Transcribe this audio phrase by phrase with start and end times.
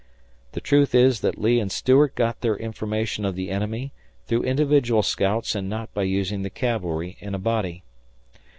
[0.53, 3.93] The truth is that Lee and Stuart got their information of the enemy
[4.25, 7.83] through individual scouts and not by using the cavalry in a body.